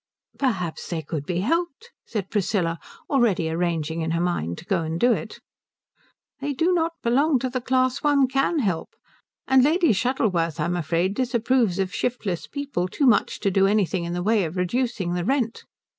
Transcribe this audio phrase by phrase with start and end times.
[0.39, 4.99] "Perhaps they could be helped," said Priscilla, already arranging in her mind to go and
[4.99, 5.39] do it.
[6.39, 8.95] "They do not belong to the class one can help.
[9.45, 14.03] And Lady Shuttleworth, I am afraid, disapproves of shiftless people too much to do anything
[14.03, 15.65] in the way of reducing the rent."